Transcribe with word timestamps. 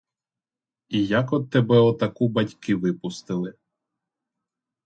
І 0.99 1.01
як 1.11 1.33
от 1.33 1.49
тебе 1.49 1.79
отаку 1.79 2.27
батьки 2.29 2.75
випустили? 2.75 3.53